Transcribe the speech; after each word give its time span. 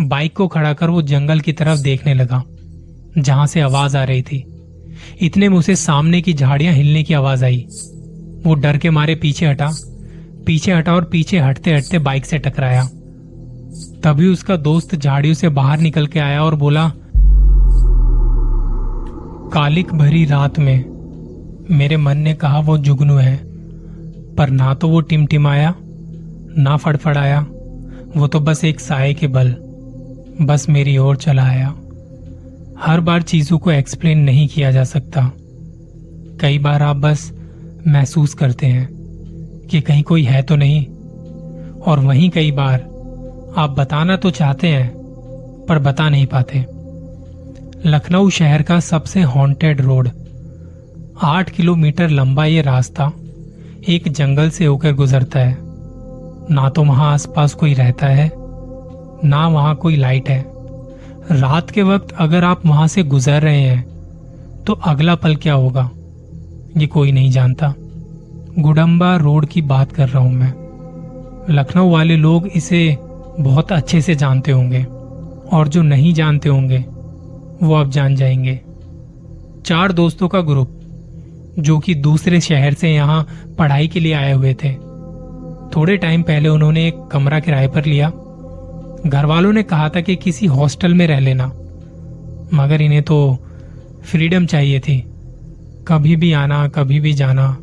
Bike 0.00 0.36
को 0.36 0.46
खड़ा 0.48 0.72
कर 0.72 0.90
वो 0.90 1.02
जंगल 1.02 1.40
की 1.40 1.52
तरफ़ 1.52 1.80
देखने 1.80 2.14
लगा, 2.14 2.42
जहाँ 3.18 3.46
से 3.46 3.60
आवाज़ 3.60 3.96
आ 3.96 4.04
रही 4.04 4.22
थी। 4.22 4.44
इतने 5.20 5.48
में 5.48 5.56
उसे 5.58 5.76
सामने 5.76 6.20
की 6.22 6.32
झाड़ियाँ 6.32 6.72
हिलने 6.74 7.02
की 7.02 7.14
आवाज़ 7.14 7.44
आई। 7.44 7.66
वो 8.44 8.54
डर 8.54 8.76
के 8.76 8.90
मारे 8.90 9.14
पीछे 9.14 9.46
हटा 9.46 9.70
पीछे 10.46 10.72
हटा 10.72 10.94
और 10.94 11.04
पीछे 11.04 11.38
हटते 11.38 11.74
हटते 11.74 11.98
बाइक 11.98 12.26
से 12.26 12.38
टकराया। 12.38 12.84
तभी 14.04 14.26
उसका 14.26 14.56
दोस्त 14.56 14.94
झाड़ियों 14.96 15.34
से 15.34 15.48
बाहर 15.48 15.80
निकल 15.80 16.06
के 16.06 16.20
आया 16.20 16.42
और 16.42 16.54
बोला, 16.54 16.88
कालिक 19.52 19.94
भरी 19.94 20.24
रात 20.24 20.58
में 20.58 20.84
मेरे 21.70 21.96
मन 21.96 22.18
ने 22.18 22.34
कहा 22.34 22.58
वो 22.60 22.78
जुगनू 22.78 23.16
है, 23.16 23.36
पर 24.36 24.50
ना 24.50 24.74
तो 24.74 24.88
वो 24.88 25.00
टिमटिमाया, 25.00 25.74
ना 26.58 26.76
फड़फड़ाया, 26.76 27.40
वो 28.16 28.26
तो 28.26 28.40
बस 28.40 28.64
एक 28.64 28.80
साय 28.80 29.14
के 29.14 29.26
बल। 29.28 29.54
बस 30.42 30.68
मेरी 30.68 30.98
ओर 30.98 31.16
चला 31.16 31.42
आया। 31.42 31.68
हर 32.80 33.00
बार 33.00 33.22
चीज़ों 33.22 33.58
को 33.58 33.70
एक्सप्लेन 33.70 34.18
नहीं 34.18 34.48
किया 34.48 34.70
जा 34.72 34.84
सकता। 34.84 35.30
कई 36.40 36.58
बार 36.58 36.82
आप 36.82 36.96
बस 36.96 37.32
महसूस 37.88 38.34
करते 38.34 38.66
हैं 38.66 38.88
कि 39.70 39.80
कहीं 39.80 40.02
कोई 40.02 40.22
है 40.22 40.42
तो 40.42 40.56
नहीं। 40.56 40.86
और 41.80 41.98
वहीं 41.98 42.30
कई 42.30 42.50
बार 42.52 42.80
आप 43.56 43.70
बताना 43.70 44.16
तो 44.16 44.30
चाहते 44.30 44.68
हैं, 44.68 44.88
पर 45.68 45.78
बता 45.78 46.08
नहीं 46.08 46.26
पाते। 46.26 46.64
लखनऊ 47.86 48.30
शहर 48.30 48.62
का 48.62 48.80
सबसे 48.80 49.22
हॉन्टेड 49.22 49.80
रोड 49.80 50.10
आठ 51.22 51.50
किलोमीटर 51.50 52.08
लंबा 52.08 52.44
ये 52.44 52.62
रास्ता 52.62 53.12
एक 53.88 54.08
जंगल 54.08 54.50
से 54.50 54.66
होकर 54.66 54.92
गुजरता 54.92 55.40
है। 55.40 55.56
ना 56.50 56.68
तो 56.68 56.84
वहाँ 56.84 57.12
आसपास 57.12 57.54
कोई 57.54 57.74
रहता 57.74 58.06
है 58.06 58.39
ना 59.24 59.46
वहाँ 59.48 59.74
कोई 59.74 59.96
लाइट 59.96 60.28
है। 60.28 60.44
रात 61.32 61.70
के 61.70 61.82
वक्त 61.82 62.14
अगर 62.18 62.44
आप 62.44 62.66
वहाँ 62.66 62.86
से 62.88 63.02
गुजर 63.02 63.42
रहे 63.42 63.60
हैं 63.60 63.84
तो 64.66 64.72
अगला 64.72 65.14
पल 65.14 65.36
क्या 65.36 65.54
होगा? 65.54 65.90
ये 66.76 66.86
कोई 66.86 67.12
नहीं 67.12 67.30
जानता। 67.30 67.74
गुडम्बा 68.58 69.16
रोड 69.16 69.46
की 69.46 69.62
बात 69.62 69.92
कर 69.92 70.08
रहा 70.08 70.22
हूँ 70.22 70.32
मैं। 70.32 70.52
लखनऊ 71.50 71.90
वाले 71.90 72.16
लोग 72.16 72.46
इसे 72.46 72.96
बहुत 73.40 73.72
अच्छे 73.72 74.00
से 74.00 74.14
जानते 74.14 74.52
होंगे, 74.52 74.82
और 75.52 75.68
जो 75.68 75.82
नहीं 75.82 76.12
जानते 76.14 76.48
होंगे, 76.48 76.78
वो 77.62 77.74
अब 77.74 77.90
जान 77.90 78.16
जाएँगे। 78.16 78.60
चार 79.66 79.92
दोस्तों 79.92 80.28
का 80.28 80.40
ग्रुप 80.40 80.76
जो 81.58 81.78
कि 81.78 81.94
दूसरे 81.94 82.40
शहर 82.40 82.74
से 82.74 82.94
यहाँ 82.94 83.26
पढ़ाई 83.58 83.88
के 83.88 84.00
लिए 84.00 84.12
आए 84.12 84.32
हुए 84.32 84.54
थे। 84.54 84.72
थोड़े 85.76 85.96
टाइम 85.96 86.22
पहले 86.22 86.48
उन्होंने 86.48 86.86
एक 86.88 87.08
कमरा 87.12 87.40
किराए 87.40 87.68
पर 87.68 87.84
लिया। 87.84 88.12
घर 89.06 89.24
वालों 89.24 89.52
ने 89.52 89.62
कहा 89.62 89.88
था 89.88 90.00
कि 90.00 90.16
किसी 90.16 90.46
हॉस्टल 90.46 90.94
में 90.94 91.06
रह 91.06 91.20
लेना। 91.20 91.46
मगर 92.54 92.82
इन्हें 92.82 93.02
तो 93.02 93.38
फ्रीडम 94.04 94.46
चाहिए 94.46 94.80
थी। 94.80 95.04
कभी 95.88 96.16
भी 96.16 96.32
आना, 96.32 96.68
कभी 96.68 97.00
भी 97.00 97.12
जाना, 97.12 97.56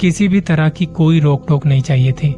किसी 0.00 0.28
भी 0.28 0.40
तरह 0.40 0.68
की 0.68 0.86
कोई 0.86 1.20
रोक 1.20 1.48
टोक 1.48 1.66
नहीं 1.66 1.82
चाहिए 1.82 2.12
थी। 2.12 2.28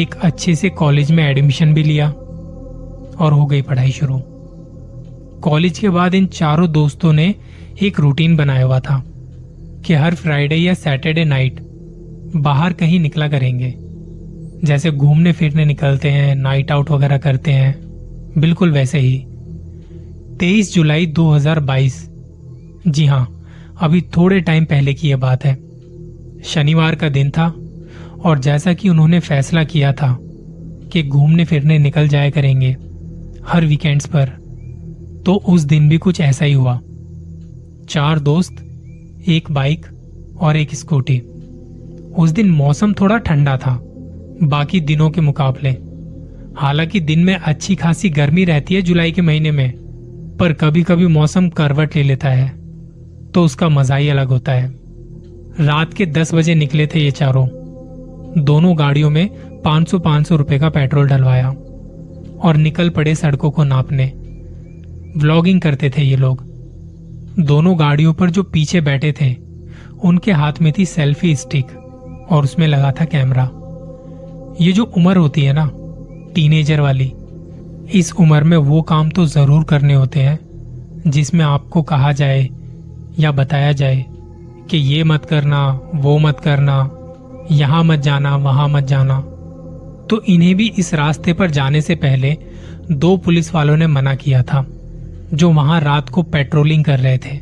एक 0.00 0.14
अच्छे 0.22 0.54
से 0.54 0.68
कॉलेज 0.68 1.10
में 1.10 1.24
एडमिशन 1.24 1.74
भी 1.74 1.82
लिया 1.82 2.08
और 3.18 3.32
हो 3.32 3.46
गई 3.46 3.62
पढ़ाई 3.62 3.90
शुरू। 3.90 4.22
कॉलेज 5.40 5.78
के 5.78 5.88
बाद 5.88 6.14
इन 6.14 6.26
चारों 6.26 6.72
दोस्तों 6.72 7.12
ने 7.12 7.34
एक 7.82 8.00
रूटीन 8.00 8.36
बनाया 8.36 8.64
हुआ 8.64 8.80
था 8.80 9.02
कि 9.86 9.94
हर 9.94 10.14
फ्राइडे 10.14 10.56
या 10.56 10.74
सैटरडे 10.74 11.24
नाइट 11.24 11.60
बाहर 12.36 12.72
कहीं 12.72 13.00
निकला 13.00 13.28
करेंगे। 13.28 13.74
जैसे 14.64 14.90
घूमने 14.90 15.32
फिरने 15.32 15.64
निकलते 15.64 16.10
हैं 16.10 16.34
नाइट 16.34 16.70
आउट 16.70 16.90
वगैरह 16.90 17.18
करते 17.18 17.50
हैं। 17.50 17.74
बिल्कुल 18.38 18.72
वैसे 18.72 18.98
ही। 18.98 19.24
23 20.40 20.72
जुलाई 20.74 21.06
2022 21.06 21.94
जी 22.88 23.06
हाँ 23.06 23.26
अभी 23.80 24.00
थोड़े 24.00 24.40
टाइम 24.40 24.64
पहले 24.64 24.94
की 24.94 25.08
यह 25.08 25.16
बात 25.16 25.44
है। 25.44 25.54
शनिवार 26.44 26.94
का 26.94 27.08
दिन 27.08 27.30
था 27.30 27.54
और 28.24 28.38
जैसा 28.38 28.72
कि 28.72 28.88
उन्होंने 28.88 29.20
फैसला 29.20 29.64
किया 29.64 29.92
था 29.92 30.16
कि 30.92 31.02
घूमने 31.02 31.44
फिरने 31.44 31.78
निकल 31.78 32.08
जाया 32.08 32.30
करेंगे 32.30 32.76
हर 33.46 33.64
वीकेंड्स 33.64 34.06
पर 34.06 34.28
तो 35.26 35.34
उस 35.34 35.62
दिन 35.62 35.88
भी 35.88 35.98
कुछ 35.98 36.20
ऐसा 36.20 36.44
ही 36.44 36.52
हुआ। 36.52 36.80
चार 37.88 38.18
दोस्त, 38.18 38.56
एक 39.28 39.50
बाइक 39.52 39.86
और 40.40 40.56
एक 40.56 40.74
स्कूटी 40.74 41.18
उस 42.16 42.30
दिन 42.30 42.50
मौसम 42.50 42.92
थोड़ा 42.92 43.18
ठंडा 43.18 43.56
था। 43.56 43.80
बाकी 44.42 44.80
दिनों 44.80 45.10
के 45.10 45.20
मुकाबले। 45.20 45.70
हालाँकि 46.56 47.00
दिन 47.00 47.18
में 47.18 47.34
अच्छी 47.34 47.74
खासी 47.74 48.08
गर्मी 48.10 48.44
रहती 48.44 48.74
है 48.74 48.82
जुलाई 48.82 49.12
के 49.12 49.22
महीने 49.22 49.50
में, 49.50 49.72
पर 50.40 50.52
कभी 50.52 50.82
कभी 50.82 51.06
मौसम 51.06 51.48
करवट 51.48 51.96
ले 51.96 52.02
लेता 52.02 52.28
है 52.28 52.48
तो 53.34 53.44
उसका 53.44 53.68
मज़ा 53.68 53.96
ही 53.96 54.08
अलग 54.08 54.28
होता 54.28 54.52
है। 54.52 54.68
रात 55.60 55.94
के 55.94 56.06
दस 56.06 56.34
बजे 56.34 56.54
निकले 56.54 56.86
थे 56.86 57.00
ये 57.00 57.10
चारों। 57.10 57.46
दोनों 58.38 58.78
गाड़ियों 58.78 59.10
में 59.10 59.28
500-500 59.62 60.36
रुपए 60.36 60.58
का 60.58 60.68
पेट्रोल 60.70 61.08
डलवाया 61.08 61.48
और 62.40 62.56
निकल 62.56 62.90
पड़े 62.90 63.14
सड़कों 63.14 63.50
को 63.50 63.64
नापने। 63.64 64.12
व्लॉगिंग 65.16 65.60
करते 65.60 65.90
थे 65.90 66.02
ये 66.02 66.16
लोग। 66.16 66.44
दोनों 67.38 67.78
गाड़ियों 67.78 68.12
पर 68.12 68.30
जो 68.30 68.42
पीछे 68.42 68.80
बैठे 68.80 69.12
थे, 69.20 69.34
उनके 70.02 70.32
हाथ 70.32 70.60
में 70.62 70.72
थी 70.78 70.86
सेल्फी 70.86 71.34
स्टिक 71.36 71.66
और 72.30 72.44
उसमें 72.44 72.66
लगा 72.66 72.92
था 72.92 73.04
कैमरा। 73.04 73.50
ये 74.60 74.72
जो 74.72 74.84
उम्र 74.96 75.16
होती 75.16 75.42
है 75.42 75.52
ना 75.52 75.70
टीनेजर 76.34 76.80
वाली, 76.80 77.12
इस 77.94 78.12
उम्र 78.12 78.44
में 78.44 78.56
वो 78.56 78.82
काम 78.82 79.10
तो 79.10 79.26
ज़रूर 79.26 79.64
करने 79.64 79.94
होते 79.94 80.20
हैं, 80.20 80.38
जिसमें 81.06 81.44
आपको 81.44 81.82
कहा 81.82 82.12
जाए 82.12 82.48
या 83.18 83.32
बताया 83.32 83.72
जाए 83.72 84.04
कि 84.70 84.78
ये 84.78 85.04
मत 85.04 85.24
करना, 85.24 85.80
वो 85.94 86.18
मत 86.18 86.40
करना, 86.40 86.90
यहाँ 87.50 87.84
मत 87.84 87.98
जाना, 87.98 88.36
वहाँ 88.36 88.68
मत 88.68 88.84
जाना। 88.84 89.20
तो 90.10 90.22
इन्हें 90.28 90.54
भी 90.54 90.72
इस 90.78 90.94
रास्ते 90.94 91.32
पर 91.32 91.50
जाने 91.50 91.80
से 91.80 91.94
पहले 91.94 92.36
दो 92.90 93.16
पुलिस 93.16 93.54
वालों 93.54 93.76
ने 93.76 93.86
मना 93.86 94.14
किया 94.14 94.42
था, 94.42 94.66
जो 95.34 95.50
वहाँ 95.50 95.80
रात 95.80 96.08
को 96.08 96.22
पेट्रोलिंग 96.22 96.84
कर 96.84 96.98
रहे 96.98 97.18
थे। 97.18 97.40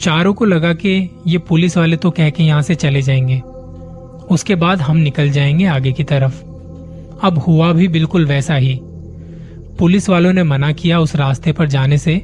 चारों 0.00 0.34
को 0.34 0.44
लगा 0.44 0.72
कि 0.72 1.10
ये 1.26 1.38
पुलिस 1.38 1.76
वाले 1.76 1.96
तो 1.96 2.10
कह 2.10 2.30
के 2.30 2.42
यहाँ 2.42 2.62
से 2.62 2.74
चले 2.74 3.02
जाएँगे। 3.02 3.42
उसके 4.32 4.54
बाद 4.54 4.80
हम 4.80 4.96
निकल 4.96 5.30
जाएँगे 5.30 5.66
आगे 5.66 5.92
की 5.92 6.04
तरफ़। 6.04 6.42
अब 7.22 7.44
हुआ 7.46 7.72
भी 7.72 7.88
बिल्कुल 7.88 8.26
वैसा 8.26 8.54
ही। 8.54 8.80
पुलिस 9.78 10.08
वालों 10.08 10.32
ने 10.32 10.42
मना 10.42 10.72
किया 10.72 11.00
उस 11.00 11.16
रास्ते 11.16 11.52
पर 11.52 11.68
जाने 11.68 11.98
से। 11.98 12.14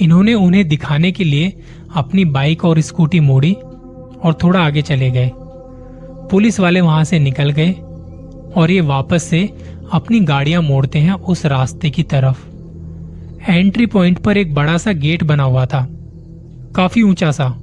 इन्होंने 0.00 0.34
उन्हें 0.34 0.68
दिखाने 0.68 1.12
के 1.12 1.24
लिए 1.24 1.62
अपनी 1.94 2.24
बाइक 2.24 2.64
और 2.64 2.80
स्कूटी 2.80 3.20
मोड़ी 3.20 3.52
और 4.22 4.38
थोड़ा 4.42 4.60
आगे 4.60 4.82
चले 4.82 5.10
गए। 5.10 5.30
पुलिस 6.30 6.60
वाले 6.60 6.80
वहाँ 6.80 7.04
से 7.04 7.18
निकल 7.18 7.50
गए 7.50 7.72
और 8.56 8.70
ये 8.70 8.80
वापस 8.80 9.22
से 9.22 9.50
अपनी 9.92 10.20
गाड़ियाँ 10.20 10.62
मोड़ते 10.62 10.98
हैं 10.98 11.12
उस 11.12 11.46
रास्ते 11.46 11.90
की 11.90 12.02
तरफ़। 12.02 12.46
एंट्री 13.50 13.86
पॉइंट 13.86 14.18
पर 14.18 14.36
एक 14.36 14.54
बड़ा 14.54 14.78
सा 14.78 14.92
गेट 14.92 15.24
बना 15.24 15.42
हुआ 15.42 15.66
था। 15.66 15.88
काफ़ी 16.74 17.02
ऊँचा 17.02 17.30
सा, 17.30 17.54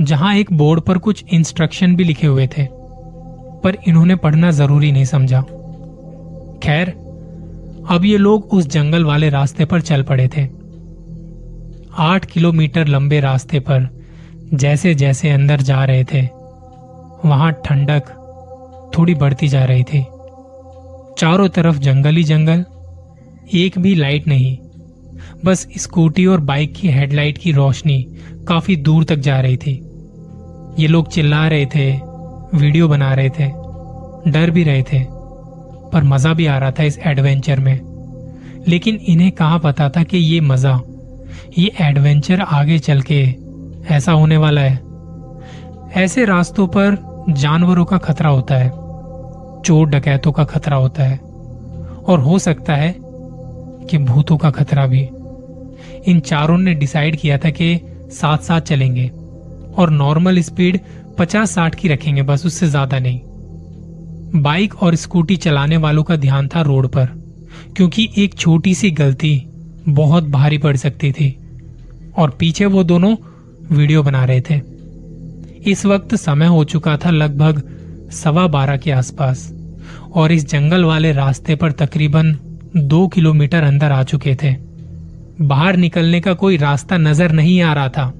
जहाँ 0.00 0.34
एक 0.34 0.52
बोर्ड 0.52 0.80
पर 0.80 0.98
कुछ 0.98 1.24
इंस्ट्रक्शन 1.32 1.96
भी 1.96 2.04
लिखे 2.04 2.26
हुए 2.26 2.46
थे। 2.46 2.75
पर 3.66 3.76
इन्होंने 3.88 4.16
पढ़ना 4.16 4.50
ज़रूरी 4.50 4.92
नहीं 4.92 5.04
समझा। 5.04 5.40
खैर, 6.62 6.88
अब 7.88 8.04
ये 8.04 8.16
लोग 8.16 8.52
उस 8.52 8.66
जंगल 8.66 9.04
वाले 9.04 9.28
रास्ते 9.28 9.64
पर 9.64 9.80
चल 9.80 10.02
पड़े 10.02 10.28
थे। 10.28 10.48
आठ 11.98 12.24
किलोमीटर 12.24 12.86
लंबे 12.86 13.20
रास्ते 13.20 13.60
पर 13.60 13.88
जैसे 14.54 14.94
जैसे 14.94 15.30
अंदर 15.30 15.60
जा 15.60 15.84
रहे 15.84 16.04
थे, 16.04 16.22
वहाँ 17.24 17.52
ठंडक 17.52 18.02
थोड़ी 18.98 19.14
बढ़ती 19.14 19.48
जा 19.48 19.64
रही 19.64 19.82
थी। 19.82 20.02
चारों 21.18 21.48
तरफ़ 21.48 21.78
जंगल 21.78 22.16
ही 22.16 22.24
जंगल, 22.24 22.64
एक 23.54 23.78
भी 23.78 23.94
लाइट 23.94 24.28
नहीं। 24.28 24.56
बस 25.44 25.66
स्कूटी 25.78 26.26
और 26.26 26.40
बाइक 26.40 26.74
की 26.74 26.88
हेडलाइट 26.88 27.38
की 27.38 27.52
रोशनी 27.52 28.02
काफ़ी 28.48 28.76
दूर 28.76 29.04
तक 29.04 29.16
जा 29.16 29.40
रही 29.40 29.56
थी। 29.56 29.80
ये 30.78 30.88
लोग 30.88 31.08
चिल्ला 31.08 31.48
रहे 31.48 31.66
थे 31.66 32.15
वीडियो 32.56 32.88
बना 32.88 33.12
रहे 33.14 33.30
थे, 33.30 33.46
डर 34.30 34.50
भी 34.50 34.64
रहे 34.64 34.82
थे, 34.82 35.04
पर 35.92 36.04
मज़ा 36.04 36.32
भी 36.34 36.46
आ 36.46 36.58
रहा 36.58 36.70
था 36.70 36.82
इस 36.82 36.98
एडवेंचर 36.98 37.60
में। 37.60 37.80
लेकिन 38.68 38.94
इन्हें 38.96 39.30
कहा 39.32 39.58
पता 39.58 39.88
था 39.88 40.02
कि 40.02 40.18
ये 40.18 40.40
मज़ा, 40.40 40.80
ये 41.58 41.72
एडवेंचर 41.80 42.40
आगे 42.40 42.78
चल 42.78 43.00
के 43.00 43.22
ऐसा 43.94 44.12
होने 44.12 44.36
वाला 44.36 44.60
है? 44.60 44.80
ऐसे 45.96 46.24
रास्तों 46.24 46.66
पर 46.66 46.96
जानवरों 47.28 47.84
का 47.84 47.98
खतरा 47.98 48.30
होता 48.30 48.54
है, 48.54 48.68
चोर 49.62 49.88
डकैतों 49.88 50.32
का 50.32 50.44
खतरा 50.44 50.76
होता 50.76 51.02
है, 51.02 51.18
और 52.06 52.20
हो 52.20 52.38
सकता 52.38 52.74
है 52.74 52.94
कि 53.90 53.98
भूतों 53.98 54.36
का 54.36 54.50
खतरा 54.50 54.86
भी। 54.86 55.08
इन 56.06 56.20
चारों 56.20 56.58
ने 56.58 56.74
डिसाइड 56.74 57.16
किया 57.16 57.38
था 57.38 57.50
कि 57.50 57.78
साथ 58.10 58.38
साथ 58.38 58.60
चलेंगे, 58.60 59.10
और 59.78 59.90
नॉर्मल 59.90 60.40
स्पीड 60.40 60.80
50-60 61.18 61.74
की 61.74 61.88
रखेंगे, 61.88 62.22
बस 62.22 62.46
उससे 62.46 62.66
ज़्यादा 62.68 62.98
नहीं। 62.98 63.20
बाइक 64.34 64.74
और 64.76 64.94
स्कूटी 64.96 65.36
चलाने 65.38 65.76
वालों 65.76 66.02
का 66.02 66.16
ध्यान 66.16 66.48
था 66.48 66.60
रोड 66.62 66.88
पर, 66.88 67.06
क्योंकि 67.76 68.08
एक 68.18 68.34
छोटी 68.34 68.74
सी 68.74 68.90
गलती 68.92 69.36
बहुत 69.88 70.24
भारी 70.28 70.58
पड़ 70.58 70.76
सकती 70.76 71.12
थी, 71.12 71.30
और 72.18 72.36
पीछे 72.40 72.66
वो 72.66 72.82
दोनों 72.84 73.14
वीडियो 73.70 74.02
बना 74.02 74.24
रहे 74.24 74.40
थे। 74.40 74.60
इस 75.70 75.84
वक्त 75.86 76.14
समय 76.16 76.46
हो 76.46 76.64
चुका 76.64 76.96
था 76.96 77.10
लगभग 77.10 77.62
सवा 78.14 78.46
बारह 78.48 78.76
के 78.76 78.90
आसपास, 78.92 79.50
और 80.12 80.32
इस 80.32 80.48
जंगल 80.48 80.84
वाले 80.84 81.12
रास्ते 81.12 81.54
पर 81.56 81.72
तकरीबन 81.74 82.36
दो 82.76 83.06
किलोमीटर 83.08 83.62
अंदर 83.62 83.92
आ 83.92 84.02
चुके 84.04 84.34
थे। 84.34 84.54
बाहर 85.40 85.76
निकलने 85.76 86.20
का 86.20 86.32
कोई 86.34 86.56
रास्ता 86.56 86.96
नज़र 86.98 87.32
नहीं 87.32 87.60
आ 87.62 87.72
रहा 87.72 87.88
था, 87.88 88.12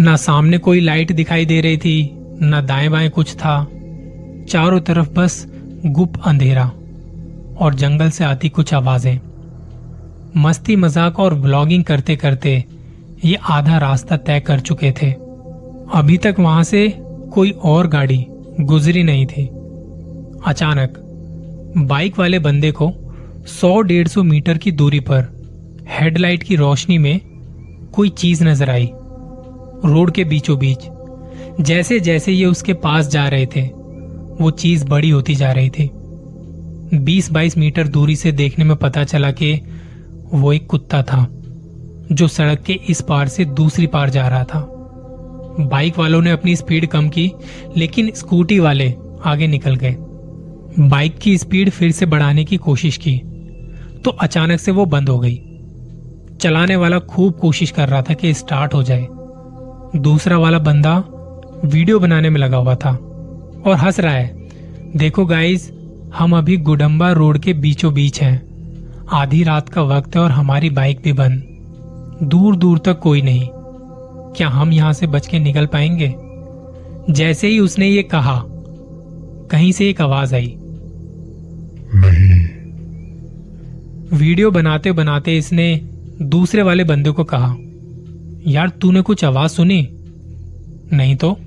ना 0.00 0.16
सामने 0.18 0.58
कोई 0.58 0.80
लाइट 0.80 1.12
दिखाई 1.12 1.44
दे 1.46 1.60
रही 1.60 1.76
थी 1.78 1.98
न 2.42 2.60
दाएँ 2.66 2.88
बाएँ 2.88 3.08
कुछ 3.10 3.34
था। 3.34 3.64
चारों 4.48 4.80
तरफ़ 4.80 5.08
बस 5.10 5.46
गुप 5.86 6.12
अंधेरा 6.26 6.64
और 7.60 7.74
जंगल 7.74 8.10
से 8.10 8.24
आती 8.24 8.48
कुछ 8.48 8.72
आवाज़ें। 8.74 9.18
मस्ती 10.36 10.76
मज़ाक 10.76 11.18
और 11.20 11.34
ब्लॉगिंग 11.34 11.84
करते 11.84 12.16
करते 12.16 12.52
ये 13.24 13.38
आधा 13.50 13.78
रास्ता 13.78 14.16
तय 14.16 14.40
कर 14.40 14.60
चुके 14.60 14.90
थे। 14.92 15.10
अभी 15.94 16.16
तक 16.18 16.36
वहाँ 16.38 16.62
से 16.64 16.88
कोई 17.34 17.50
और 17.50 17.86
गाड़ी 17.86 18.24
गुजरी 18.60 19.02
नहीं 19.02 19.26
थी। 19.26 19.46
अचानक 20.46 20.98
बाइक 21.78 22.18
वाले 22.18 22.38
बंदे 22.38 22.70
को 22.72 22.88
100-150 23.50 24.22
मीटर 24.22 24.58
की 24.58 24.72
दूरी 24.72 25.00
पर 25.00 25.28
हेडलाइट 25.90 26.42
की 26.42 26.56
रोशनी 26.56 26.98
में 26.98 27.20
कोई 27.94 28.08
चीज़ 28.08 28.44
नज़र 28.44 28.70
आई। 28.70 28.90
रोड 29.84 30.10
के 30.10 30.24
बीचों 30.24 30.58
बीच 30.58 30.88
जैसे 31.60 32.00
जैसे 32.00 32.32
ये 32.32 32.46
उसके 32.46 32.72
पास 32.74 33.08
जा 33.08 33.28
रहे 33.28 33.46
थे, 33.46 33.62
वो 34.40 34.50
चीज़ 34.50 34.84
बड़ी 34.84 35.10
होती 35.10 35.34
जा 35.34 35.52
रही 35.52 35.70
थी। 35.70 35.90
20-22 36.94 37.56
मीटर 37.58 37.88
दूरी 37.88 38.16
से 38.16 38.32
देखने 38.32 38.64
में 38.64 38.76
पता 38.76 39.04
चला 39.04 39.30
कि 39.30 39.60
वो 40.32 40.52
एक 40.52 40.66
कुत्ता 40.66 41.02
था, 41.02 41.26
जो 42.12 42.28
सड़क 42.28 42.62
के 42.62 42.78
इस 42.88 43.00
पार 43.00 43.28
से 43.28 43.44
दूसरी 43.44 43.86
पार 43.86 44.10
जा 44.10 44.28
रहा 44.28 44.44
था। 44.44 44.66
बाइक 45.60 45.98
वालों 45.98 46.22
ने 46.22 46.30
अपनी 46.30 46.56
स्पीड 46.56 46.86
कम 46.86 47.08
की, 47.08 47.30
लेकिन 47.76 48.10
स्कूटी 48.16 48.58
वाले 48.58 48.94
आगे 49.24 49.46
निकल 49.46 49.74
गए। 49.74 49.96
बाइक 50.78 51.18
की 51.18 51.36
स्पीड 51.38 51.70
फिर 51.70 51.92
से 51.92 52.06
बढ़ाने 52.06 52.44
की 52.44 52.56
कोशिश 52.56 52.96
की 52.96 53.16
तो 54.04 54.10
अचानक 54.10 54.60
से 54.60 54.72
वो 54.72 54.84
बंद 54.84 55.08
हो 55.08 55.18
गई। 55.18 55.36
चलाने 56.40 56.76
वाला 56.76 56.98
खूब 56.98 57.32
कोशिश 57.32 57.70
कर 57.70 57.88
रहा 57.88 58.02
था 58.02 58.14
कि 58.14 58.34
स्टार्ट 58.34 58.74
हो 58.74 58.82
जाए। 58.82 59.06
दूसरा 59.96 60.38
वाला 60.38 60.58
बंदा 60.58 61.02
वीडियो 61.64 61.98
बनाने 61.98 62.30
में 62.30 62.40
लगा 62.40 62.56
हुआ 62.56 62.74
था 62.74 62.90
और 63.66 63.74
हंस 63.74 64.00
रहा 64.00 64.14
है 64.14 64.48
देखो 64.96 65.26
गाइस 65.26 65.72
हम 66.14 66.36
अभी 66.36 66.56
गुडम्बा 66.56 67.12
रोड 67.12 67.38
के 67.38 67.52
बीचों 67.52 67.94
बीच 67.94 68.22
हैं। 68.22 68.42
आधी 69.12 69.42
रात 69.42 69.68
का 69.68 69.82
वक्त 69.82 70.16
है 70.16 70.22
और 70.22 70.30
हमारी 70.30 70.70
बाइक 70.70 71.00
भी 71.04 71.12
बंद। 71.12 71.42
दूर 72.22 72.56
दूर 72.56 72.78
तक 72.78 72.98
कोई 72.98 73.22
नहीं। 73.22 73.48
क्या 74.32 74.48
हम 74.48 74.72
यहाँ 74.72 74.92
से 74.92 75.06
बच 75.06 75.26
के 75.26 75.38
निकल 75.38 75.66
पाएँगे? 75.66 76.14
जैसे 77.12 77.48
ही 77.48 77.58
उसने 77.58 77.88
ये 77.88 78.02
कहा 78.02 78.42
कहीं 79.50 79.72
से 79.72 79.90
एक 79.90 80.00
आवाज़ 80.00 80.34
आई। 80.34 80.54
नहीं। 81.94 82.46
वीडियो 84.18 84.50
बनाते 84.50 84.92
बनाते 84.92 85.38
इसने 85.38 85.80
दूसरे 86.22 86.62
वाले 86.62 86.84
बंदे 86.84 87.10
को 87.10 87.24
कहा 87.24 87.54
यार 88.46 88.68
तूने 88.68 89.00
कुछ 89.00 89.24
आवाज़ 89.24 89.50
सुनी? 89.50 89.88
नहीं 90.92 91.16
तो? 91.16 91.38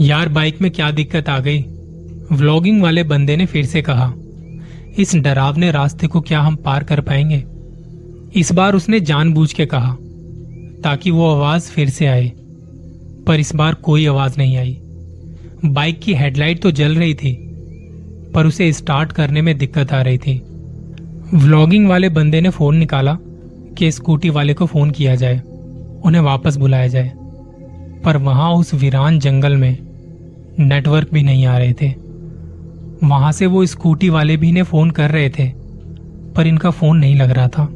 यार 0.00 0.28
बाइक 0.28 0.62
में 0.62 0.70
क्या 0.70 0.90
दिक्कत 0.90 1.28
आ 1.28 1.38
गई? 1.38 1.62
व्लॉगिंग 2.32 2.82
वाले 2.82 3.02
बंदे 3.02 3.36
ने 3.36 3.46
फिर 3.46 3.66
से 3.66 3.82
कहा, 3.82 4.12
इस 4.98 5.16
डरावने 5.16 5.70
रास्ते 5.70 6.06
को 6.06 6.20
क्या 6.20 6.40
हम 6.40 6.56
पार 6.56 6.84
कर 6.84 7.00
पाएँगे? 7.00 7.44
इस 8.40 8.52
बार 8.52 8.74
उसने 8.74 9.00
जानबूझ 9.00 9.52
के 9.52 9.66
कहा, 9.66 9.96
ताकि 10.84 11.10
वो 11.10 11.34
आवाज़ 11.34 11.70
फिर 11.70 11.88
से 11.88 12.06
आए। 12.06 12.32
पर 13.26 13.40
इस 13.40 13.54
बार 13.54 13.74
कोई 13.74 14.06
आवाज़ 14.06 14.34
नहीं 14.38 14.56
आई। 14.56 14.78
बाइक 15.64 16.00
की 16.00 16.14
हेडलाइट 16.14 16.62
तो 16.62 16.70
जल 16.70 16.94
रही 16.94 17.14
थी, 17.14 17.32
पर 18.34 18.46
उसे 18.46 18.72
स्टार्ट 18.72 19.12
करने 19.12 19.42
में 19.42 19.58
दिक्कत 19.58 19.92
आ 19.92 20.02
रही 20.02 20.18
थी। 20.18 20.42
व्लॉगिंग 21.34 21.88
वाले 21.88 22.08
बंदे 22.08 22.40
ने 22.40 22.50
फ़ोन 22.50 22.76
निकाला 22.76 23.18
कि 23.78 23.92
स्कूटी 23.92 24.30
वाले 24.30 24.54
को 24.54 24.66
फ़ोन 24.66 24.90
किया 24.90 25.14
जाए, 25.14 25.42
उन्हें 26.04 26.22
वापस 26.22 26.56
बुलाया 26.56 26.86
जाए। 26.86 27.12
पर 28.04 28.16
वहाँ 28.16 28.50
उस 28.52 28.74
वीरान 28.74 29.18
जंगल 29.18 29.56
में 29.56 29.76
नेटवर्क 30.58 31.08
भी 31.12 31.22
नहीं 31.22 31.46
आ 31.46 31.56
रहे 31.58 31.72
थे। 31.72 31.88
वहाँ 33.04 33.32
से 33.32 33.46
वो 33.46 33.64
स्कूटी 33.66 34.08
वाले 34.08 34.36
भी 34.36 34.52
ने 34.52 34.62
फ़ोन 34.62 34.90
कर 34.90 35.10
रहे 35.10 35.30
थे, 35.30 35.48
पर 36.36 36.46
इनका 36.46 36.70
फ़ोन 36.70 36.98
नहीं 36.98 37.16
लग 37.16 37.30
रहा 37.30 37.48
था। 37.48 37.68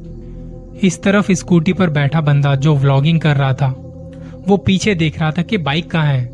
इस 0.82 1.02
तरफ़ 1.02 1.32
स्कूटी 1.32 1.72
पर 1.72 1.90
बैठा 1.90 2.20
बंदा 2.20 2.54
जो 2.56 2.74
व्लॉगिंग 2.76 3.20
कर 3.20 3.36
रहा 3.36 3.52
था, 3.52 3.68
वो 4.48 4.56
पीछे 4.56 4.94
देख 4.94 5.18
रहा 5.20 5.30
था 5.30 5.42
कि 5.42 5.58
बाइक 5.58 5.90
कहाँ 5.90 6.06
है। 6.06 6.28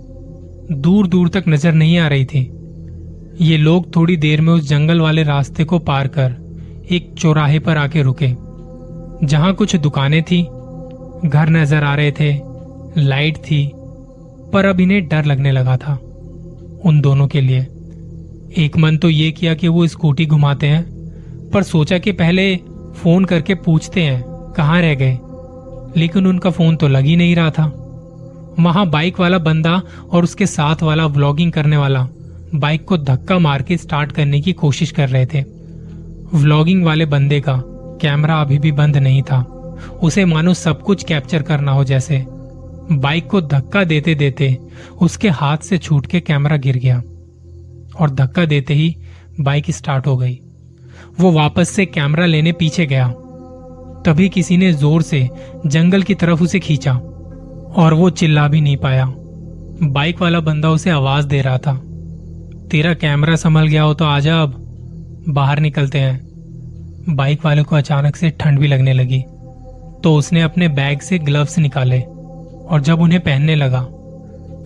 दूर 0.73 1.07
दूर 1.07 1.29
तक 1.29 1.45
नज़र 1.49 1.73
नहीं 1.73 1.99
आ 1.99 2.09
रही 2.09 2.25
थी। 2.25 2.41
ये 3.41 3.57
लोग 3.57 3.95
थोड़ी 3.97 4.17
देर 4.17 4.41
में 4.41 4.53
उस 4.53 4.69
जंगल 4.69 5.01
वाले 5.01 5.23
रास्ते 5.23 5.65
को 5.65 5.79
पार 5.81 6.09
कर 6.09 6.35
एक 6.91 7.13
चौराहे 7.19 7.59
पर 7.59 7.77
आके 7.77 8.03
रुके, 8.03 8.29
जहाँ 9.27 9.53
कुछ 9.55 9.77
दुकानें 9.77 10.23
थी, 10.23 10.43
घर 11.25 11.51
नज़र 11.51 11.85
आ 11.85 11.95
रहे 11.95 12.13
थे, 12.13 12.33
लाइट 12.99 13.37
थी 13.41 13.65
पर 14.53 14.65
अब 14.65 14.81
इन्हें 14.81 15.09
डर 15.09 15.25
लगने 15.25 15.53
लगा 15.53 15.77
था। 15.77 15.95
उन 16.85 17.01
दोनों 17.01 17.29
के 17.29 17.41
लिए। 17.41 17.67
एक 18.59 18.77
मन 18.77 18.97
तो 18.97 19.11
ये 19.11 19.31
किया 19.31 19.55
कि 19.55 19.69
वो 19.69 19.87
स्कूटी 19.87 20.27
घुमाते 20.27 20.67
हैं, 20.67 20.85
पर 21.51 21.63
सोचा 21.63 21.99
कि 21.99 22.13
पहले 22.13 22.57
फ़ोन 22.97 23.25
करके 23.25 23.55
पूछते 23.55 24.03
हैं, 24.03 24.23
कहाँ 24.57 24.81
रह 24.81 24.95
गए। 24.95 25.19
लेकिन 25.97 26.27
उनका 26.27 26.51
फ़ोन 26.51 26.77
तो 26.77 26.89
लग 26.89 27.05
ही 27.05 27.17
नहीं 27.17 27.37
रहा 27.37 27.51
था। 27.51 27.65
वहाँ 28.61 28.91
बाइक 28.91 29.21
वाला 29.21 29.39
बंदा 29.39 29.83
और 30.11 30.25
उसके 30.25 30.47
साथ 30.47 30.83
वाला 30.83 31.07
व्लॉगिंग 31.07 31.53
करने 31.53 31.77
वाला, 31.77 32.09
बाइक 32.55 32.85
को 32.85 32.99
धक्का 32.99 33.39
मार 33.39 33.63
के 33.63 33.77
स्टार्ट 33.77 34.13
करने 34.13 34.41
की 34.41 34.53
कोशिश 34.53 34.91
कर 34.91 35.09
रहे 35.09 35.27
थे। 35.27 35.45
व्लॉगिंग 36.35 36.85
वाले 36.85 37.07
बंदे 37.07 37.41
का 37.41 37.63
कैमरा 38.03 38.41
अभी 38.41 38.59
भी 38.59 38.73
बंद 38.73 38.97
नहीं 38.97 39.23
था। 39.23 39.43
उसे 40.03 40.25
मानो 40.25 40.55
सब 40.55 40.83
कुछ 40.83 41.05
कैप्चर 41.05 41.43
करना 41.43 41.73
हो 41.73 41.85
जैसे। 41.85 42.25
बाइक 42.93 43.27
को 43.27 43.41
धक्का 43.41 43.85
देते 43.85 44.15
देते 44.15 44.57
उसके 45.01 45.29
हाथ 45.29 45.59
से 45.59 45.79
छूट 45.79 46.07
के 46.07 46.21
कैमरा 46.21 46.57
गिर 46.57 46.77
गया 46.77 46.97
और 48.01 48.11
धक्का 48.11 48.45
देते 48.45 48.75
ही 48.75 48.97
बाइक 49.41 49.71
स्टार्ट 49.71 50.07
हो 50.07 50.17
गई। 50.17 50.41
वो 51.21 51.33
वापस 51.33 51.69
से 51.69 51.87
कैमरा 51.87 52.27
लेने 52.27 52.53
पीछे 52.53 52.87
गया। 52.87 53.09
तभी 54.07 54.29
किसी 54.29 54.57
ने 54.57 54.73
ज़ोर 54.73 55.03
से 55.03 55.29
जंगल 55.67 56.03
की 56.03 56.15
तरफ़ 56.15 56.43
उसे 56.43 56.61
खींचा 56.61 56.95
और 57.77 57.95
वो 57.95 58.11
चिल्ला 58.11 58.49
भी 58.49 58.61
नहीं 58.61 58.77
पाया। 58.77 59.07
बाइक 59.83 60.21
वाला 60.21 60.41
बंदा 60.41 60.71
उसे 60.71 60.91
आवाज़ 60.91 61.27
दे 61.27 61.43
रहा 61.43 61.59
था। 61.59 61.75
तेरा 62.71 62.95
कैमरा 62.95 63.37
संभल 63.37 63.67
गया 63.67 63.83
हो 63.83 63.95
तो 63.95 64.05
आजा 64.05 64.43
अब, 64.43 64.55
बाहर 65.29 65.59
निकलते 65.59 65.99
हैं। 65.99 66.21
बाइक 67.09 67.45
वाले 67.45 67.63
को 67.63 67.77
अचानक 67.77 68.17
से 68.17 68.31
ठंड 68.31 68.59
भी 68.59 68.67
लगने 68.67 68.93
लगी। 68.93 69.23
तो 70.05 70.15
उसने 70.15 70.43
अपने 70.43 70.69
बैग 70.69 71.01
से 71.01 71.19
ग्लव्स 71.19 71.59
निकाले। 71.59 72.03
और 72.73 72.81
जब 72.81 73.01
उन्हें 73.01 73.21
पहनने 73.21 73.55
लगा 73.55 73.81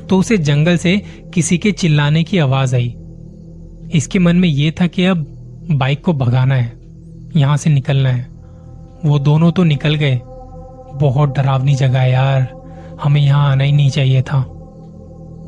तो 0.09 0.19
उसे 0.19 0.37
जंगल 0.39 0.77
से 0.77 0.97
किसी 1.35 1.59
के 1.59 1.73
चिल्लाने 1.73 2.23
की 2.25 2.39
आवाज़ 2.39 2.75
आई। 2.77 2.95
इसके 3.95 4.19
मन 4.19 4.37
में 4.37 4.49
यह 4.49 4.73
था 4.81 4.87
कि 4.87 5.05
अब 5.05 5.27
बाइक 5.71 6.03
को 6.05 6.13
भगाना 6.13 6.55
है, 6.55 6.73
यहाँ 7.37 7.57
से 7.57 7.71
निकलना 7.71 8.09
है। 8.09 8.27
वो 9.05 9.19
दोनों 9.19 9.51
तो 9.53 9.65
निकल 9.65 9.95
गए। 9.95 10.21
बहुत 10.95 11.37
डरावनी 11.37 11.75
जगह 11.75 11.99
है 11.99 12.11
यार, 12.11 12.47
हमें 13.03 13.21
यहाँ 13.21 13.51
आना 13.51 13.65
ही 13.65 13.73
नहीं 13.73 13.91
चाहिए 13.91 14.23
था। 14.23 14.39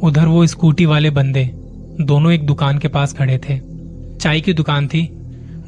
उधर 0.03 0.27
वो 0.27 0.47
स्कूटी 0.47 0.87
वाले 0.87 1.11
बंदे 1.11 1.45
दोनों 2.01 2.33
एक 2.33 2.47
दुकान 2.47 2.79
के 2.79 2.89
पास 2.89 3.13
खड़े 3.13 3.39
थे। 3.39 3.61
चाय 4.19 4.41
की 4.41 4.53
दुकान 4.53 4.87
थी, 4.87 5.03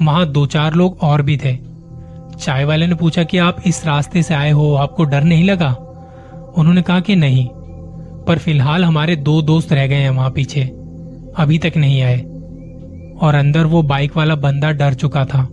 वहाँ 0.03 0.27
दो 0.27 0.45
चार 0.47 0.75
लोग 0.75 0.99
और 1.03 1.23
भी 1.23 1.37
थे। 1.37 1.57
चाय 2.41 2.65
वाले 2.65 2.87
ने 2.87 2.95
पूछा 2.95 3.23
कि 3.23 3.39
आप 3.39 3.63
इस 3.67 3.85
रास्ते 3.87 4.23
से 4.23 4.35
आए 4.35 4.51
हो, 4.51 4.75
आपको 4.75 5.05
डर 5.05 5.25
नहीं 5.25 5.45
लगा? 5.45 5.71
उन्होंने 6.59 6.83
कहा 6.83 7.01
कि 7.01 7.17
नहीं, 7.17 7.49
पर 8.27 8.39
फ़िलहाल 8.39 8.85
हमारे 8.85 9.17
दो 9.17 9.43
दोस्त 9.43 9.73
रह 9.73 9.87
गए 9.87 9.95
हैं 9.95 10.11
वहाँ 10.11 10.31
पीछे, 10.31 10.63
अभी 11.37 11.59
तक 11.59 11.73
नहीं 11.77 12.03
आए। 12.03 12.21
और 13.21 13.35
अंदर 13.35 13.67
वो 13.67 13.83
बाइक 13.83 14.17
वाला 14.17 14.35
बंदा 14.35 14.71
डर 14.71 14.95
चुका 14.95 15.25
था 15.25 15.49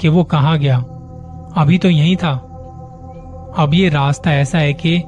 कि 0.00 0.08
वो 0.08 0.24
कहा 0.24 0.56
गया। 0.56 0.76
अभी 1.56 1.78
तो 1.78 1.90
यही 1.90 2.16
था। 2.16 2.30
अब 3.58 3.70
ये 3.74 3.88
रास्ता 3.88 4.34
ऐसा 4.34 4.58
है 4.58 4.72
कि 4.72 5.02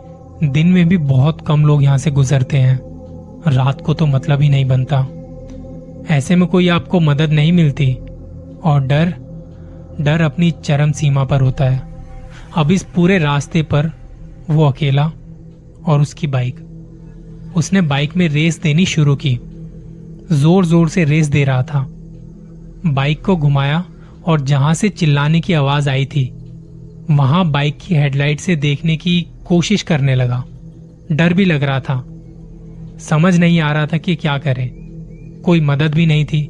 दिन 0.45 0.67
में 0.67 0.89
भी 0.89 0.97
बहुत 0.97 1.41
कम 1.41 1.67
लोग 1.67 1.83
यहाँ 1.83 1.99
से 1.99 2.11
गुजरते 2.11 2.59
हैं। 2.59 2.81
रात 3.49 3.81
को 3.81 3.95
तो 3.95 4.07
मतलब 4.07 4.43
ही 4.43 4.49
नहीं 4.49 4.65
बनता। 4.65 5.07
ऐसे 6.15 6.37
में 6.37 6.49
कोई 6.49 6.69
आपको 6.69 7.01
मदद 7.01 7.31
नहीं 7.31 7.53
मिलती। 7.53 7.99
और 8.65 8.81
डर 8.81 9.15
डर 10.01 10.21
अपनी 10.21 10.51
चरम 10.51 10.93
सीमा 10.93 11.25
पर 11.25 11.41
होता 11.41 11.65
है। 11.65 11.83
अब 12.57 12.71
इस 12.71 12.83
पूरे 12.83 13.19
रास्ते 13.19 13.63
पर 13.63 13.91
वो 14.51 14.65
अकेला 14.65 15.11
और 15.87 16.01
उसकी 16.01 16.27
बाइक। 16.27 16.61
उसने 17.57 17.81
बाइक 17.81 18.17
में 18.17 18.29
रेस 18.29 18.61
देनी 18.61 18.87
शुरू 18.87 19.17
की। 19.17 19.39
ज़ोर 20.33 20.67
ज़ोर 20.67 20.89
से 20.89 21.05
रेस 21.05 21.27
दे 21.27 21.45
रहा 21.45 21.63
था। 21.63 21.87
बाइक 22.87 23.25
को 23.25 23.37
घुमाया 23.37 23.85
और 24.27 24.41
जहाँ 24.41 24.75
से 24.75 24.89
चिल्लाने 24.89 25.41
की 25.41 25.53
आवाज़ 25.53 25.89
आई 25.91 26.05
थी, 26.07 26.31
वहाँ 27.11 27.45
बाइक 27.51 27.79
की 27.79 27.95
हेडलाइट 27.95 28.41
से 28.41 28.57
देखने 28.57 28.97
की 28.97 29.27
कोशिश 29.45 29.83
करने 29.83 30.15
लगा। 30.15 30.45
डर 31.13 31.35
भी 31.35 31.45
लग 31.45 31.63
रहा 31.63 31.81
था। 31.81 32.05
समझ 33.01 33.37
नहीं 33.37 33.61
आ 33.61 33.73
रहा 33.73 33.87
था 33.87 33.97
कि 33.97 34.15
क्या 34.15 34.37
करे। 34.39 34.67
कोई 35.45 35.61
मदद 35.61 35.95
भी 35.95 36.07
नहीं 36.07 36.25
थी। 36.25 36.49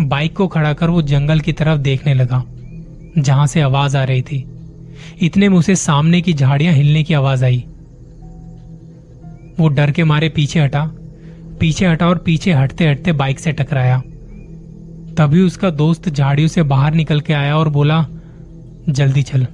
बाइक 0.00 0.36
को 0.36 0.46
खड़ा 0.46 0.72
कर 0.72 0.90
वो 0.90 1.02
जंगल 1.02 1.40
की 1.40 1.52
तरफ़ 1.52 1.80
देखने 1.80 2.14
लगा, 2.14 2.44
जहाँ 3.18 3.46
से 3.46 3.60
आवाज़ 3.60 3.96
आ 3.96 4.04
रही 4.04 4.22
थी। 4.22 4.44
इतने 5.20 5.48
में 5.48 5.58
उसे 5.58 5.76
सामने 5.76 6.20
की 6.20 6.32
झाड़ियाँ 6.32 6.74
हिलने 6.74 7.02
की 7.02 7.14
आवाज़ 7.14 7.44
आई। 7.44 7.64
वो 9.60 9.68
डर 9.68 9.90
के 9.90 10.04
मारे 10.04 10.28
पीछे 10.28 10.60
हटा 10.60 10.90
पीछे 11.60 11.86
हटा 11.86 12.08
और 12.08 12.18
पीछे 12.18 12.52
हटते 12.52 12.88
हटते 12.88 13.12
बाइक 13.12 13.40
से 13.40 13.52
टकराया। 13.52 14.02
तभी 15.18 15.40
उसका 15.40 15.70
दोस्त 15.70 16.08
झाड़ियों 16.08 16.48
से 16.48 16.62
बाहर 16.62 16.94
निकल 16.94 17.20
के 17.20 17.32
आया 17.32 17.56
और 17.56 17.68
बोला, 17.68 18.06
जल्दी 18.88 19.22
चल। 19.22 19.46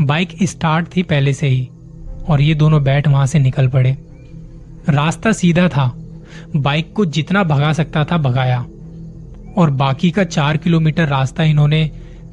बाइक 0.00 0.28
स्टार्ट 0.42 0.86
थी 0.96 1.02
पहले 1.02 1.32
से 1.32 1.48
ही, 1.48 1.68
और 2.28 2.40
ये 2.40 2.54
दोनों 2.54 2.82
बैठ 2.82 3.08
वहाँ 3.08 3.26
से 3.26 3.38
निकल 3.38 3.68
पड़े। 3.68 3.96
रास्ता 4.88 5.32
सीधा 5.32 5.68
था। 5.68 5.98
बाइक 6.56 6.92
को 6.92 7.04
जितना 7.04 7.42
भगा 7.42 7.72
सकता 7.72 8.04
था, 8.04 8.18
भगाया। 8.18 8.66
और 9.56 9.70
बाकी 9.70 10.10
का 10.10 10.24
चार 10.24 10.56
किलोमीटर 10.56 11.08
रास्ता 11.08 11.42
इन्होंने 11.42 11.90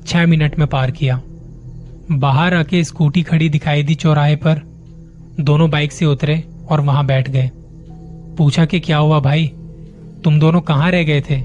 छह 0.08 0.26
मिनट 0.26 0.60
में 0.60 0.68
पार 0.68 0.92
किया। 0.92 1.22
बाहर 2.12 2.54
आके 2.54 2.84
स्कूटी 2.84 3.24
खड़ी 3.24 3.50
दिखाई 3.50 3.84
दी 3.84 3.96
चौराहे 3.96 4.36
पर। 4.36 4.62
दोनों 5.40 5.70
बाइक 5.70 5.92
से 5.92 6.06
उतरे 6.06 6.44
और 6.70 6.82
वहाँ 6.82 7.06
बैठ 7.06 7.30
गए। 7.30 7.52
पूछा 8.38 8.66
कि 8.66 8.80
क्या 8.80 8.98
हुआ 8.98 9.20
भाई? 9.20 9.48
तुम 10.24 10.40
दोनों 10.40 10.62
कहाँ 10.62 10.92
रह 10.92 11.04
गए 11.04 11.22
थे? 11.22 11.42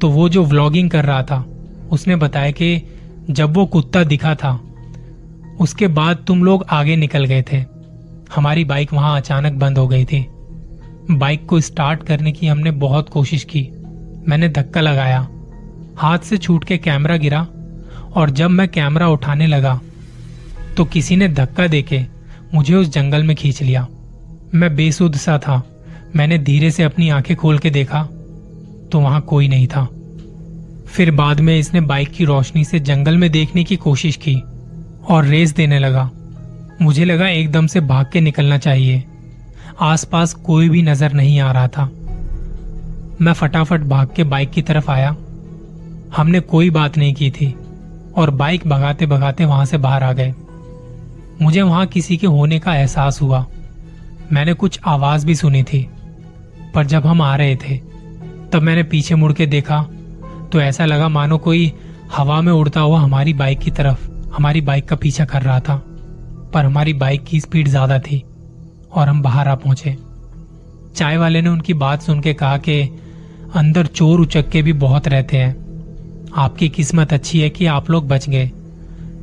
तो 0.00 0.10
वो 0.10 0.28
जो 0.28 0.44
व्लॉगिंग 0.44 0.90
कर 0.90 1.04
रहा 1.04 1.22
था, 1.22 1.46
उसने 1.90 2.16
बताया 2.16 2.50
कि 2.50 2.82
जब 3.30 3.54
वो 3.54 3.66
कुत्ता 3.66 4.04
दिखा 4.04 4.34
था, 4.34 4.60
उसके 5.60 5.88
बाद 5.88 6.16
तुम 6.26 6.44
लोग 6.44 6.66
आगे 6.70 6.96
निकल 6.96 7.24
गए 7.24 7.44
थे। 7.52 7.64
हमारी 8.34 8.64
बाइक 8.64 8.92
वहाँ 8.92 9.16
अचानक 9.16 9.52
बंद 9.52 9.78
हो 9.78 9.88
गई 9.88 10.04
थी। 10.04 10.26
बाइक 11.10 11.46
को 11.46 11.60
स्टार्ट 11.60 12.02
करने 12.02 12.32
की 12.32 12.46
हमने 12.46 12.70
बहुत 12.70 13.08
कोशिश 13.08 13.44
की। 13.44 13.68
मैंने 14.28 14.48
धक्का 14.48 14.80
लगाया। 14.80 15.28
हाथ 15.96 16.18
से 16.18 16.36
छूट 16.36 16.64
के 16.64 16.78
कैमरा 16.78 17.16
गिरा 17.16 17.46
और 18.16 18.30
जब 18.30 18.50
मैं 18.50 18.68
कैमरा 18.68 19.08
उठाने 19.08 19.46
लगा 19.46 19.80
तो 20.76 20.84
किसी 20.84 21.16
ने 21.16 21.28
धक्का 21.28 21.66
देके 21.66 22.00
मुझे 22.54 22.74
उस 22.74 22.88
जंगल 22.88 23.22
में 23.22 23.34
खींच 23.36 23.62
लिया। 23.62 23.86
मैं 24.54 24.74
बेसुध 24.76 25.16
सा 25.16 25.38
था। 25.38 25.62
मैंने 26.16 26.38
धीरे 26.38 26.70
से 26.70 26.82
अपनी 26.82 27.08
आँखें 27.08 27.36
खोल 27.36 27.58
के 27.58 27.70
देखा 27.70 28.02
तो 28.92 29.00
वहाँ 29.00 29.20
कोई 29.20 29.48
नहीं 29.48 29.66
था। 29.66 29.84
फिर 30.86 31.10
बाद 31.10 31.40
में 31.40 31.58
इसने 31.58 31.80
बाइक 31.80 32.12
की 32.12 32.24
रोशनी 32.24 32.64
से 32.64 32.80
जंगल 32.80 33.16
में 33.16 33.30
देखने 33.30 33.64
की 33.64 33.76
कोशिश 33.76 34.16
की 34.16 34.34
और 35.08 35.24
रेस 35.24 35.54
देने 35.54 35.78
लगा। 35.78 36.10
मुझे 36.82 37.04
लगा 37.04 37.28
एकदम 37.28 37.66
से 37.66 37.80
भाग 37.80 38.10
के 38.12 38.20
निकलना 38.20 38.58
चाहिए। 38.58 39.02
आसपास 39.80 40.32
कोई 40.34 40.68
भी 40.68 40.82
नज़र 40.82 41.12
नहीं 41.12 41.38
आ 41.40 41.52
रहा 41.52 41.68
था। 41.68 41.84
मैं 43.20 43.32
फटाफट 43.32 43.80
भाग 43.80 44.08
के 44.16 44.24
बाइक 44.24 44.50
की 44.50 44.62
तरफ़ 44.62 44.90
आया। 44.90 45.16
हमने 46.16 46.40
कोई 46.40 46.70
बात 46.70 46.98
नहीं 46.98 47.14
की 47.14 47.30
थी। 47.30 47.54
और 48.16 48.30
बाइक 48.32 48.66
भगाते 48.68 49.06
भगाते 49.06 49.44
वहाँ 49.44 49.64
से 49.64 49.78
बाहर 49.78 50.04
आ 50.04 50.12
गए। 50.12 50.34
मुझे 51.42 51.62
वहाँ 51.62 51.86
किसी 51.86 52.16
के 52.16 52.26
होने 52.28 52.58
का 52.58 52.74
एहसास 52.74 53.20
हुआ। 53.22 53.44
मैंने 54.32 54.52
कुछ 54.54 54.78
आवाज़ 54.86 55.26
भी 55.26 55.34
सुनी 55.34 55.62
थी, 55.62 55.82
पर 56.74 56.86
जब 56.86 57.06
हम 57.06 57.22
आ 57.22 57.34
रहे 57.36 57.56
थे, 57.58 57.76
तब 58.52 58.62
मैंने 58.62 58.82
पीछे 58.84 59.14
मुड़ 59.14 59.32
के 59.32 59.46
देखा 59.46 59.82
तो 60.52 60.60
ऐसा 60.60 60.84
लगा 60.84 61.08
मानो 61.08 61.38
कोई 61.38 61.72
हवा 62.12 62.40
में 62.40 62.52
उड़ता 62.52 62.80
हुआ 62.80 63.00
हमारी 63.00 63.32
बाइक 63.34 63.58
की 63.58 63.70
तरफ़, 63.70 64.08
हमारी 64.32 64.60
बाइक 64.60 64.88
का 64.88 64.96
पीछा 64.96 65.24
कर 65.24 65.42
रहा 65.42 65.60
था। 65.60 65.76
पर 66.54 66.64
हमारी 66.64 66.92
बाइक 66.94 67.24
की 67.24 67.40
स्पीड 67.40 67.68
ज़्यादा 67.68 67.98
थी, 68.00 68.22
और 68.92 69.08
हम 69.08 69.22
बाहर 69.22 69.48
आ 69.48 69.54
पहुँचे। 69.54 69.96
चाय 70.96 71.16
वाले 71.16 71.42
ने 71.42 71.48
उनकी 71.48 71.74
बात 71.74 72.02
सुन 72.02 72.20
के 72.20 72.34
कहा 72.34 72.56
कि 72.58 72.80
अंदर 73.54 73.86
चोर 73.86 74.20
उचक्के 74.20 74.62
भी 74.62 74.72
बहुत 74.74 75.08
रहते 75.08 75.36
हैं। 75.36 75.54
आपकी 76.36 76.68
किस्मत 76.68 77.12
अच्छी 77.12 77.40
है 77.40 77.50
कि 77.50 77.66
आप 77.66 77.90
लोग 77.90 78.08
बच 78.08 78.28
गए। 78.28 78.50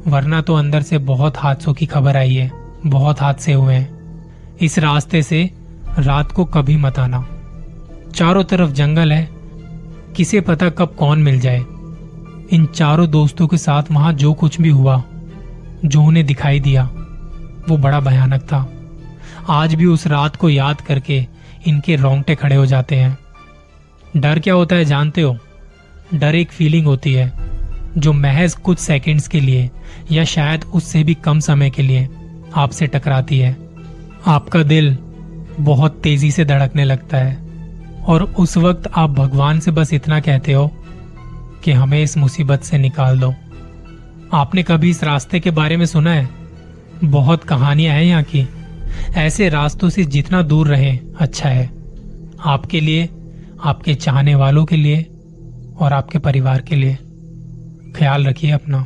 वरना 0.07 0.41
तो 0.41 0.55
अंदर 0.55 0.81
से 0.81 0.97
बहुत 0.97 1.37
हादसों 1.37 1.73
की 1.73 1.85
खबर 1.85 2.17
आई 2.17 2.33
है, 2.33 2.51
बहुत 2.85 3.21
हादसे 3.21 3.53
हुए 3.53 3.75
हैं। 3.75 3.93
इस 4.61 4.79
रास्ते 4.79 5.23
से 5.23 5.51
रात 5.99 6.31
को 6.31 6.45
कभी 6.45 6.77
मत 6.77 6.99
आना। 6.99 7.27
चारों 8.15 8.43
तरफ़ 8.43 8.71
जंगल 8.71 9.11
है, 9.11 9.29
किसे 10.15 10.41
पता 10.41 10.69
कब 10.69 10.95
कौन 10.99 11.19
मिल 11.19 11.39
जाए। 11.39 11.59
इन 12.51 12.65
चारों 12.75 13.09
दोस्तों 13.09 13.47
के 13.47 13.57
साथ 13.57 13.83
वहाँ 13.91 14.13
जो 14.13 14.33
कुछ 14.33 14.61
भी 14.61 14.69
हुआ, 14.69 15.03
जो 15.85 16.03
उन्हें 16.03 16.25
दिखाई 16.25 16.59
दिया, 16.59 16.83
वो 17.69 17.77
बड़ा 17.77 17.99
भयानक 17.99 18.41
था। 18.41 18.69
आज 19.49 19.75
भी 19.75 19.85
उस 19.85 20.07
रात 20.07 20.35
को 20.35 20.49
याद 20.49 20.81
करके 20.81 21.27
इनके 21.67 21.95
रोंगटे 21.95 22.35
खड़े 22.35 22.55
हो 22.55 22.65
जाते 22.65 22.95
हैं। 22.95 23.17
डर 24.17 24.39
क्या 24.39 24.53
होता 24.53 24.75
है 24.75 24.85
जानते 24.85 25.21
हो? 25.21 25.37
डर 26.15 26.35
एक 26.35 26.51
फीलिंग 26.51 26.85
होती 26.85 27.13
है, 27.13 27.31
जो 27.97 28.13
महज 28.13 28.53
कुछ 28.53 28.79
सेकंड्स 28.79 29.27
के 29.27 29.39
लिए 29.39 29.69
या 30.11 30.23
शायद 30.23 30.63
उससे 30.63 31.03
भी 31.03 31.13
कम 31.13 31.39
समय 31.39 31.69
के 31.69 31.83
लिए 31.83 32.07
आपसे 32.55 32.87
टकराती 32.87 33.39
है। 33.39 33.55
आपका 34.27 34.63
दिल 34.63 34.97
बहुत 35.59 35.99
तेज़ी 36.03 36.31
से 36.31 36.45
धड़कने 36.45 36.83
लगता 36.83 37.17
है, 37.17 37.37
और 38.05 38.23
उस 38.23 38.57
वक्त 38.57 38.91
आप 38.95 39.09
भगवान 39.09 39.59
से 39.59 39.71
बस 39.71 39.93
इतना 39.93 40.19
कहते 40.19 40.53
हो 40.53 40.71
कि 41.63 41.71
हमें 41.71 42.03
इस 42.03 42.17
मुसीबत 42.17 42.63
से 42.63 42.77
निकाल 42.77 43.19
दो। 43.19 43.33
आपने 44.33 44.63
कभी 44.63 44.89
इस 44.89 45.03
रास्ते 45.03 45.39
के 45.39 45.51
बारे 45.51 45.77
में 45.77 45.85
सुना 45.85 46.11
है? 46.11 46.29
बहुत 47.03 47.43
कहानियाँ 47.43 47.95
हैं 47.95 48.03
यहाँ 48.03 48.23
की। 48.23 48.47
ऐसे 49.15 49.49
रास्तों 49.49 49.89
से 49.89 50.03
जितना 50.03 50.41
दूर 50.41 50.67
रहे 50.67 50.99
अच्छा 51.19 51.49
है। 51.49 51.69
आपके 52.45 52.81
लिए, 52.81 53.09
आपके 53.63 53.95
चाहने 53.95 54.35
वालों 54.35 54.65
के 54.65 54.75
लिए 54.75 55.05
और 55.77 55.93
आपके 55.93 56.19
परिवार 56.19 56.61
के 56.61 56.75
लिए 56.75 56.97
ख्याल 57.95 58.27
रखिए 58.27 58.51
अपना। 58.51 58.85